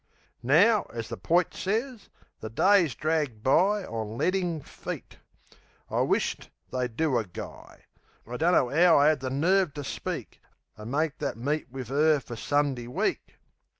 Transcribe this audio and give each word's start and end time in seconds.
Now, 0.41 0.87
as 0.91 1.09
the 1.09 1.15
poit 1.17 1.53
sez, 1.53 2.09
the 2.39 2.49
days 2.49 2.95
drag 2.95 3.43
by 3.43 3.85
On 3.85 4.17
ledding 4.17 4.59
feet. 4.59 5.19
I 5.91 6.01
wish't 6.01 6.49
they'd 6.71 6.95
do 6.97 7.19
a 7.19 7.23
guy. 7.23 7.83
I 8.25 8.37
dunno'ow 8.37 8.97
I 8.97 9.11
'ad 9.11 9.19
the 9.19 9.29
nerve 9.29 9.75
ter 9.75 9.83
speak, 9.83 10.41
An' 10.75 10.89
make 10.89 11.19
that 11.19 11.37
meet 11.37 11.71
wiv 11.71 11.91
'er 11.91 12.19
fer 12.19 12.35
Sundee 12.35 12.87
week! 12.87 13.37